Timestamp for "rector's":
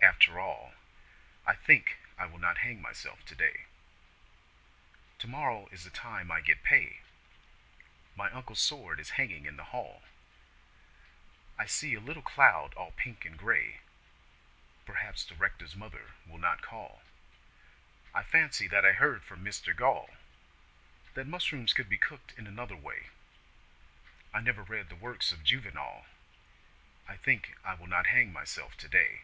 15.34-15.76